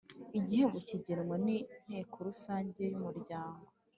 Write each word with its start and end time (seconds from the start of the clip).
Igihembo 0.39 0.77
kigenwa 0.87 1.35
n 1.45 1.47
inteko 1.57 2.15
rusange 2.27 2.81
y 2.91 2.95
umuryango 2.99 3.65